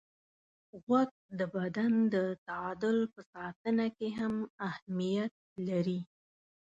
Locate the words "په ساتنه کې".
3.13-4.09